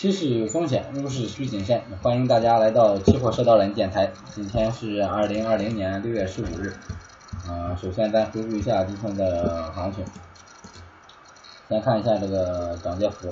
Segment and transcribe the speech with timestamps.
[0.00, 1.82] 期市有风险，入市需谨慎。
[2.02, 4.10] 欢迎大家来到期货社道人电台。
[4.34, 6.74] 今天是二零二零年六月十五日。
[7.46, 10.02] 嗯，首先咱回顾一下今天的行情。
[11.68, 13.28] 先看一下这个涨跌幅。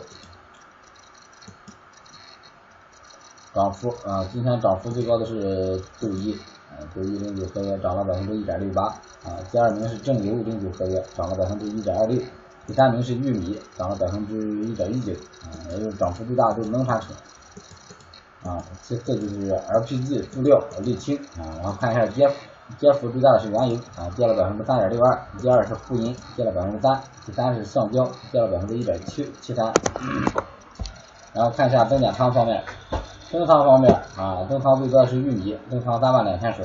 [3.54, 6.34] 涨幅啊，今天涨幅最高的是豆一，
[6.68, 8.88] 啊，豆一零九合约涨了百分之一点六八，
[9.24, 12.20] 啊，第二名是正油零九合约涨了百分之一点二六。
[12.68, 14.34] 第三名是玉米，涨了百分之
[14.66, 15.10] 一点一九，
[15.42, 17.16] 啊，也就是涨幅最大的是农产品，
[18.44, 22.34] 啊，其次就是 LPG 副料沥青，啊，然后看一下跌幅
[22.78, 29.72] 跌幅最大的是原油，啊，跌了百分之三点六二，第二是沪银，跌了百分之三，第三是橡胶，跌了百分之一点七七三，
[31.32, 32.62] 然后看一下增减仓方面，
[33.32, 36.62] 增仓方面，啊，增仓最多的是玉米，增仓三万两千手，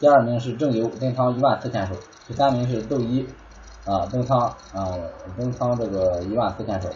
[0.00, 1.94] 第二名是正油，增仓一万四千手，
[2.26, 3.24] 第三名是豆一。
[3.86, 4.40] 啊，增仓
[4.74, 4.92] 啊，
[5.38, 6.88] 增仓这个一万四千手。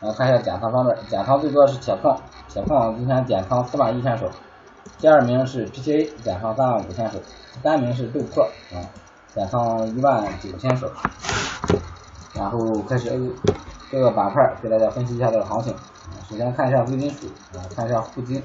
[0.00, 4.30] 然后看一下减仓方面，减仓最多的是铁矿，铁矿今天减仓四万一千手。
[4.98, 7.18] 第二名是 PTA 减仓三万五千手，
[7.54, 8.42] 第三名是豆粕
[8.74, 8.84] 啊，
[9.34, 10.90] 减仓一万九千手。
[12.34, 13.10] 然后开始
[13.90, 15.74] 各个板块给大家分析一下这个行情。
[16.28, 18.42] 首先看一下贵金属啊，看一下沪金，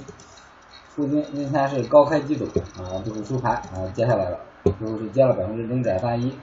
[0.95, 2.45] 沪金今天是高开低走
[2.77, 6.37] 啊，最后收盘啊跌下来了，最后是跌了百分之零点三一。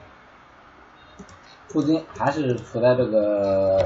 [1.72, 3.84] 沪金还是处在这个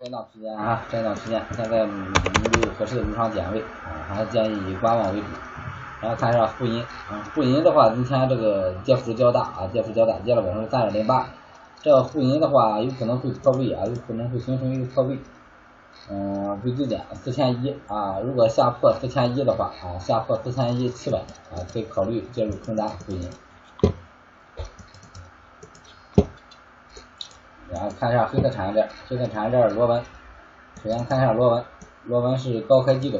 [0.00, 5.26] 震荡区间啊，震荡区间，现在没有合适的入场点位啊，还是建议以观望为主。
[6.00, 11.28] 然后看一下沪银，啊，沪银的话今天这个跌幅较大啊，跌幅较大，跌了百分之三点零八。
[11.80, 15.18] 这个沪银的话有可能会破位啊，有可能会形成一个破位。
[16.10, 23.30] 嗯，最低点四千一啊，如果下破四千一的话啊，下破四千一七百啊，可以考虑介入空单沪银。
[27.70, 30.02] 然后看一下黑色产业链，黑色产业链螺纹，
[30.82, 31.64] 首先看一下螺纹，
[32.04, 33.18] 螺纹是高开低走，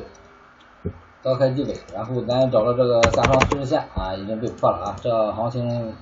[1.22, 5.94] 高开低走，然后咱找到这个下方趋势线啊，已经被破了啊，这行情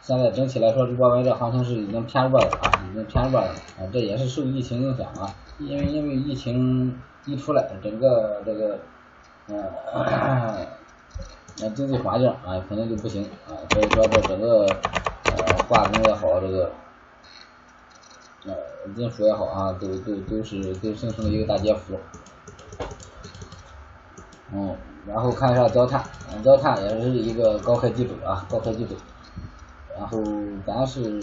[0.00, 8.78] 现在整体来说，螺纹这行情是已经偏弱了啊，已经偏弱了啊，这也是受疫情影响啊，因为因为疫情一出来，整个这个
[9.48, 9.64] 嗯，
[11.58, 16.70] 那经济环境啊肯定就不行啊，所以说这整个呃化工也好这个。
[18.94, 21.98] 金属也好啊，都都都是都形成了一个大跌幅。
[24.52, 24.76] 嗯，
[25.06, 26.04] 然后看一下焦炭，
[26.42, 28.94] 焦炭也是一个高开低走啊，高开低走。
[29.98, 30.22] 然后
[30.66, 31.20] 咱是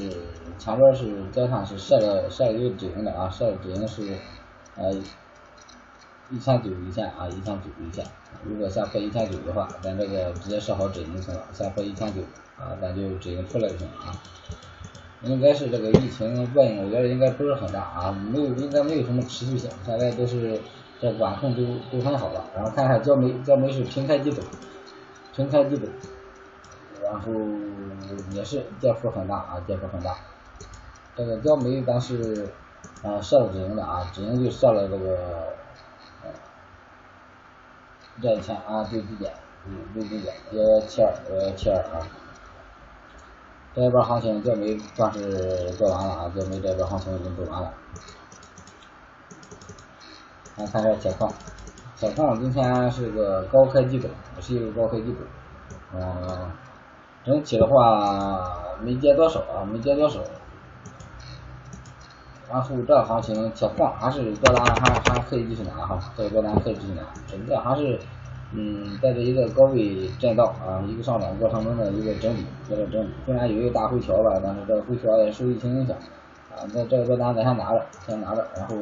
[0.58, 4.18] 前边是焦炭是设了设了一个止盈的啊，设止盈是
[4.76, 4.92] 呃
[6.30, 8.06] 一千九一线啊，一千九一线。
[8.44, 12.22] 如果下破一千九的话，咱这个直接设好止盈就行了，下破一千九
[12.58, 14.12] 啊，咱就止盈出来就行了啊。
[15.24, 20.60] 应该是这个疫情作用，我觉得应该不是很大啊，没有应该没有什么持续性，现在都是
[21.00, 22.44] 这管控都都很好了。
[22.54, 24.42] 然后看看焦煤，焦煤是平开低走，
[25.34, 25.88] 平开低走，
[27.04, 27.32] 然后
[28.32, 30.14] 也是跌幅很大啊，跌幅很大。
[31.16, 32.50] 这个焦煤咱是
[33.02, 35.54] 啊设了止盈的啊，止盈就设了这个
[38.22, 39.34] 这一天啊最低点，
[39.66, 42.06] 嗯最低点幺幺七二幺幺七二啊。
[43.76, 47.74] 这一波行情，就没算是做完了啊，就没这波行情已经做完了。
[50.58, 51.34] 来看一下铁矿，
[51.98, 54.08] 铁矿今天是个高开低走，
[54.40, 55.20] 是一个高开低走。
[55.96, 56.52] 嗯，
[57.26, 60.20] 整体的话没跌多少啊，没跌多少。
[62.48, 68.00] 然后这行情铁矿还是多单还还可以继续拿哈，这个多单可以继续拿，整个还是。
[68.56, 73.10] 嗯，在这一个高位震荡啊，一个上涨过程中的一个整理，一个整理。
[73.26, 75.98] 虽然有一个大回调吧，但是这个回调也受疫情影响
[76.52, 76.62] 啊。
[76.72, 78.76] 那这个多单咱先拿着，先拿着，然后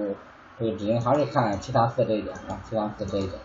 [0.59, 3.40] 这个止盈还是看其他四这一点啊，其他四这一点。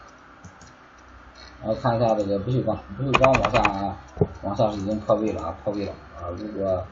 [1.62, 3.96] 然后看一下这个不锈钢，不锈钢往下啊，
[4.42, 6.26] 往下是已经破位了啊，破位了啊。
[6.36, 6.84] 如果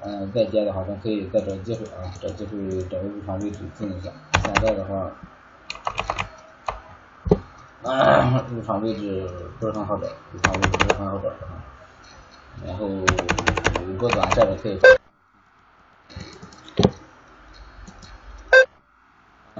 [0.00, 4.10] 嗯再跌的话，咱可以再找机会啊，找机会找个入场位置进一下。
[4.42, 5.12] 现在的话。
[8.50, 9.28] 入场位置
[9.60, 11.62] 不是很好找，入场位置不是很好找啊。
[12.66, 14.76] 然后有个短线的可以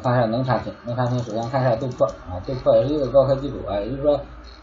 [0.03, 4.21] 看一下农产品，农产品首先看一下豆粕啊，豆粕也是一个高开低走啊，也就是说，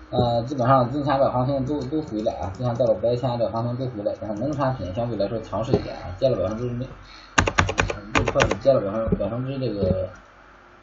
[0.09, 6.87] 呃，基本上今天的行情都都回来啊，今天到了白天的行情都回来，但是农产品相对来说强势一点啊，跌了百分之六
[8.13, 10.09] 豆粕跌了百分百分之这个。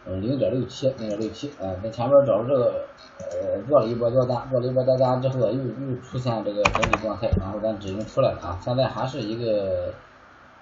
[0.07, 2.87] 零点六七，零点六七啊，在前面找这个，
[3.19, 9.93] 呃，做了一波交单，做了一波交单之后，又又出现这个整理状态，然后咱止盈出来了啊，现在还是一个，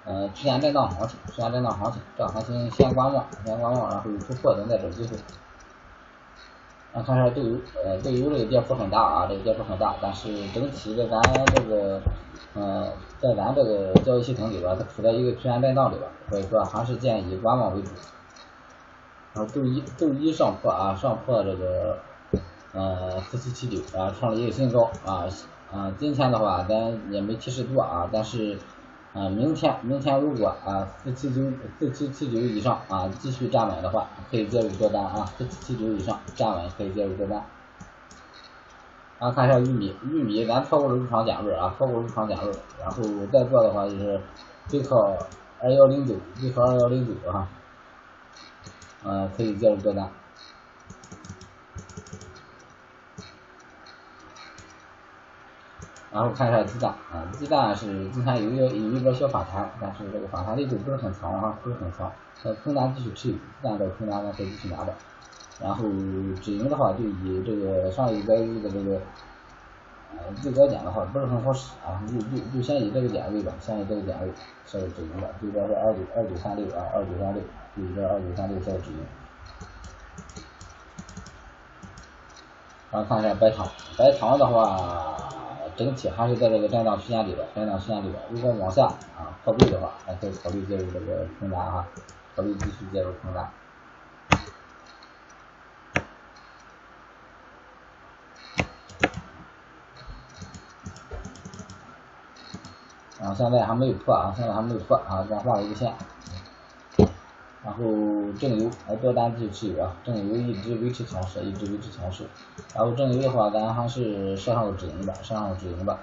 [0.04, 5.16] 嗯，出现震荡行情，出现震荡行情，这行情先观望，先观望，然后有突破等待找机会。
[6.92, 11.20] 啊，看一下豆油，呃，豆油这个跌幅很大啊，这个跌幅很大，但是整体的咱
[11.54, 12.00] 这个，
[12.54, 17.90] 嗯，在咱这个交易系统里边，它处在一个区间震荡里边，所以说还是建议观望为主。
[19.38, 21.98] 然后豆一豆一上破啊，上破这个，
[22.72, 25.28] 呃，四七七九啊，创了一个新高啊，
[25.72, 28.58] 啊，今天的话咱也没提示多啊，但是。
[29.14, 31.40] 啊，明天明天如果啊四七九
[31.78, 37.42] 四七七九以上啊继续站稳的话，可以介入多单啊，四七七九以上站稳可以介入多单。
[39.18, 43.02] 啊，看一下玉米，玉米咱错过了入场点位啊，错过入场点位，然后
[43.32, 44.20] 再做的话就是
[44.70, 45.16] 背靠
[45.60, 47.48] 二幺零九，背靠二幺零九啊，
[49.04, 50.10] 嗯，可以介入做单。
[56.10, 62.10] 然后看一下鸡蛋啊，鸡蛋是今天有一有一波小反弹，但是这个反弹力度不是很强啊，不是很强。
[62.42, 64.94] 呃，空单继续持有，鸡蛋的空单呢可以继续拿着。
[65.60, 65.84] 然后
[66.40, 69.00] 止盈的话就以这个上一个一个这个
[70.42, 74.32] 最高点的话不是很好使啊，就就就先以这个点位吧，先以这个点位
[74.66, 77.42] 设置止盈吧，最高是二九二九三六啊，二九三六，
[77.76, 78.98] 就以这二九三六设置止盈。
[82.90, 83.66] 然后看一下白糖，
[83.96, 85.16] 白糖的话。
[85.76, 91.86] 整体还是在这个震荡区间里边，震荡区间里边，如果往下啊破位的话，还可以考虑介入这个空单啊，
[92.34, 93.48] 考虑继续介入空单。
[103.20, 105.92] 啊，现在还没有破啊，现在还没有破啊，刚画了一个线。
[107.64, 107.82] 然后
[108.38, 112.24] 正油呃多单继续持有啊，正游一直维持强势，一直维持强势。
[112.74, 115.98] 然后正游的话，咱还是设上个止盈吧，设上个止盈吧。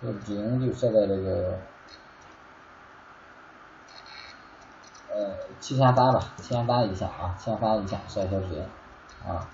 [0.00, 1.58] 这个止盈就设在这个
[5.12, 8.64] 呃七千三吧，七千三以下啊，七千三以下设一下止盈
[9.26, 9.46] 啊。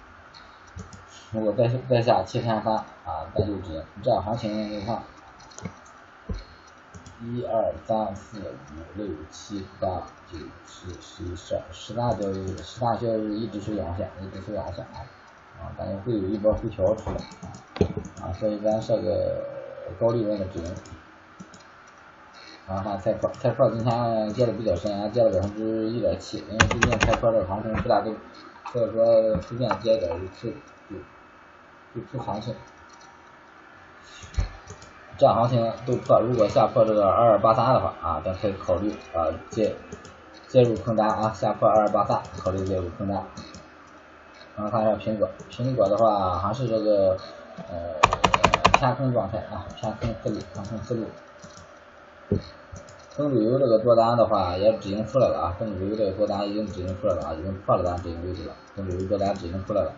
[1.33, 3.83] 如果再再下七千三啊，再就止盈。
[4.03, 5.03] 这样行情你看。
[7.23, 15.01] 一二三四五六七八九十十一十二十大交易日，十大交易日一直是阳线，一直是阳线啊，
[15.59, 17.49] 啊，感觉会有一波回调出来啊，
[18.21, 19.43] 啊所以咱设个
[19.99, 20.75] 高利润的止盈。
[22.69, 28.15] 啊，看菜粕，菜粕今天跌的比较深，啊跌了百分之一点七，因为最近菜粕这个行情不大对，
[28.73, 30.11] 所以说随便跌点
[30.43, 30.99] 就就
[31.95, 32.55] 就出行情。
[35.19, 39.75] 这样行情都破，如果下破这个二二八三的话啊，咱可以考虑啊介
[40.47, 43.25] 介入空单啊，下破二二八三，考虑介入空单。
[44.55, 47.17] 然后看一下苹果，苹果的话还是这个
[47.71, 47.95] 呃
[48.75, 51.07] 偏空状态啊，偏空思路，偏空思路。
[53.17, 59.93] 中旅游这个多单的话也止盈出来了啊，中旅游这个多单已经止盈出来了啊，已经破了单止盈位置了，中旅游多单止盈出来了。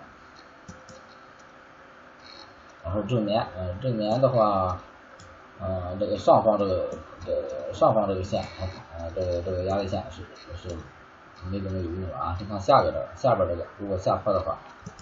[2.84, 4.78] 然后正年，嗯，正年的话。
[5.60, 6.88] 嗯，这个上方这个
[7.26, 10.22] 这上方这个线，啊，这个这个压力线是
[10.56, 10.74] 是
[11.50, 12.36] 没怎么有用啊。
[12.38, 14.56] 你看下边这下边这个，如果下破的话，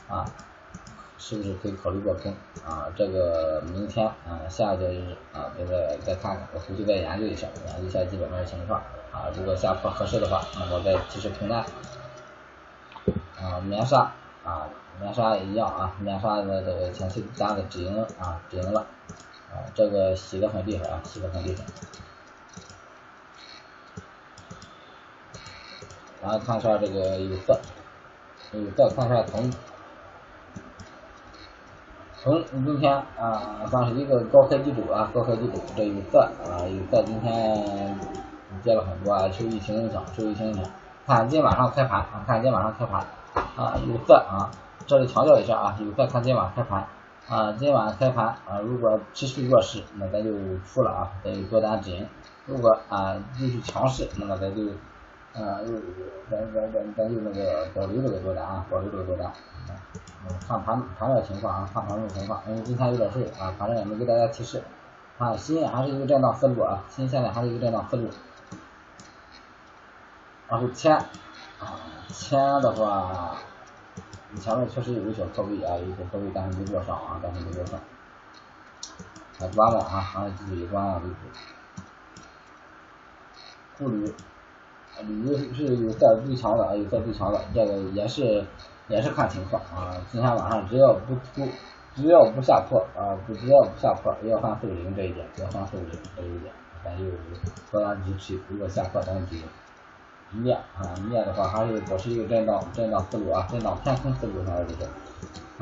[0.08, 0.24] 啊，
[1.18, 2.32] 是不是可以考虑过空
[2.66, 2.88] 啊？
[2.96, 8.80] 这个明天啊，下个交易日啊，再再再看看，我回去再研究一下，研究一下基本面的情况
[9.12, 9.28] 啊。
[9.36, 11.64] 如果下破合适的话，那么再及时空单。
[13.38, 14.10] 啊，棉纱
[14.42, 14.68] 啊，
[15.00, 18.86] 棉纱也一样啊，棉纱的这个前期单子止盈啊，止盈了。
[19.74, 21.64] 这个洗的很厉害啊，洗的很厉害。
[26.22, 27.60] 然后看一下这个有色，
[28.52, 29.50] 有色看一下铜，
[32.24, 35.62] 铜今天啊算是一个高开低走啊，高开低走。
[35.76, 37.98] 这有色啊，有色今天
[38.64, 40.64] 跌了很多啊，受疫情影响，受疫情影响。
[41.06, 43.06] 看今天晚上开盘啊，看今天晚上开盘
[43.56, 44.50] 啊，有色啊，
[44.86, 46.84] 这里强调一下啊，有色看今晚上开盘。
[47.28, 52.06] 啊，今晚开盘啊，如果持续弱势，那咱就出了啊，咱就多单止盈。
[52.46, 54.62] 如果啊继续强势，那么咱就
[55.34, 55.58] 啊
[56.30, 59.32] 咱咱咱咱就那个保留这个多单啊，保留这个多单。
[60.46, 62.40] 看盘盘面情况啊，看盘面情况。
[62.46, 64.62] 因为今天有点事啊，反正也没给大家提示。
[65.18, 68.08] 啊，新还是一个震荡思路啊，新现在还是一个震荡思路。
[70.48, 71.74] 然后千啊，
[72.06, 73.36] 千的话。
[74.36, 77.80] 前面确实有个小破位啊，有个小破位，但是没做上啊，但是没做上。
[79.38, 81.14] 还观望啊，还是继续以观望为主。
[83.78, 84.14] 沪铝，
[85.02, 88.46] 铝是有色最强的，有色最强的，这个也是
[88.88, 89.96] 也是看情况啊。
[90.10, 91.46] 今天晚上只要不突，
[91.94, 96.52] 只要不下破啊，不只要不下破，要看负零这一点，要看负零这一点。
[96.84, 97.10] 咱有
[97.70, 99.36] 多单支持，如果下破咱就
[100.32, 104.84] 面啊，面的话还是保持一个震荡震荡思路啊，震荡偏空思路上这是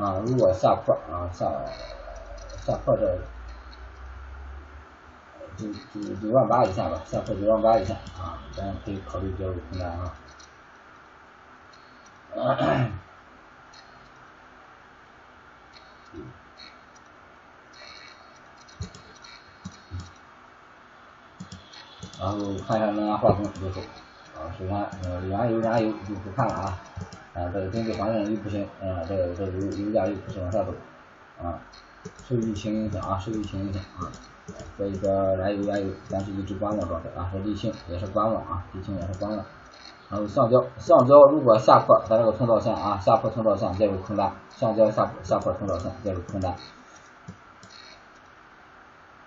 [0.01, 1.45] 啊，如果下破啊下
[2.65, 3.17] 下破这
[5.57, 10.13] 九九九万八以下吧，下破九万八以下啊，咱可以考虑介入空单啊。
[22.17, 23.83] 然后看一下能源化工就是，啊，
[24.57, 26.79] 首先呃原油燃油就不看了啊，
[27.33, 30.73] 啊这个经济环境又不行，啊这个这个油油价又不是往下走，
[31.41, 31.59] 啊
[32.27, 34.11] 受疫情影响啊受疫情影响啊，
[34.77, 39.45] 所以说燃油燃油咱是一直观望状态啊，说沥青也是观望啊，沥青也是观望，
[40.09, 46.55] 然后橡胶橡胶如果下破咱这个通道线啊下破通道线介入空单，橡胶下下破通道线介入空单。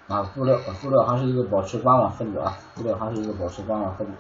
[0.07, 4.11] 啊，塑料塑料还是一个保持观望思路啊，塑料还是一个保持观望思路。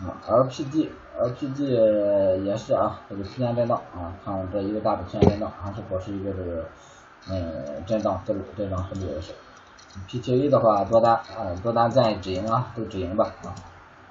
[0.00, 0.88] 啊，LPG
[1.18, 6.64] LPG 也是啊，这个区间震荡啊，看这一个大的区间震荡，还是保持一个这个
[7.30, 9.32] 嗯震荡思路，震荡思路也是。
[10.08, 13.54] PTA 的话多单啊多单建议止盈啊，都止盈吧啊。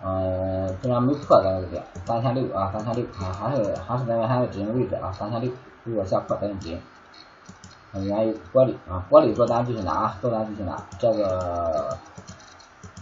[0.03, 5.51] 嗯，虽然没破咱这个点三千六啊三千六啊，还是还是咱们还是止盈位置啊三千六，
[5.83, 6.81] 如果下破咱就止盈。
[7.93, 11.95] 原油、玻璃啊，玻璃多单继续拿，多单继续拿，这个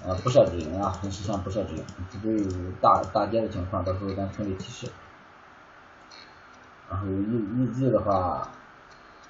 [0.05, 4.91] 呃不设止盈啊，很实现不设止盈，除非有大大跌的情况，到时候咱群里提示。
[6.89, 8.49] 然后预预计的话，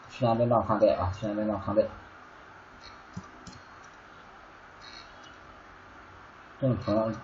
[0.10, 1.84] 区间震荡看待啊，区间震荡看待。
[6.60, 7.16] 正存，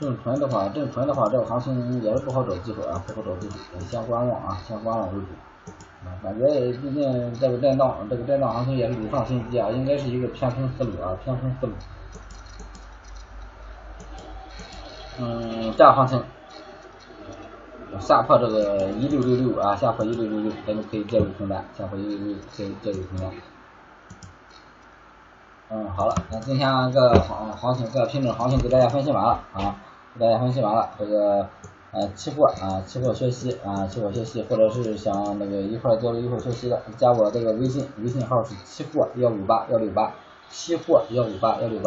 [0.00, 5.26] 正存的话，正存的话，这个行情也是不好找机会啊，不好找机会，先观望啊，先观望为主。
[6.22, 6.46] 感觉
[6.78, 11.72] 毕竟这个震荡，这个震荡行情也是有上新机啊，应该是一个偏空思路啊，偏空思路。
[15.24, 16.20] 嗯，这样行情
[18.00, 23.30] 下破这个一六六六啊，下破一六六六，咱就可以介入空单，下破一六六六可以介入空单。
[25.70, 29.76] 嗯，好了，那今天个行行情个品种行情给大家分析完了啊，
[30.18, 31.48] 给大家分析完了这个。
[31.94, 40.14] 呃，期货啊，期货学习啊，期货学习，或者是想那个一块交流一块学习的，加我这个微信，微信号是期货幺五八幺六八，
[40.48, 41.80] 期货幺五八幺六八。